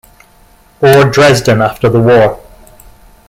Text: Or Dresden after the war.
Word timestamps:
Or 0.81 1.11
Dresden 1.11 1.61
after 1.61 1.87
the 1.87 1.99
war. 1.99 2.39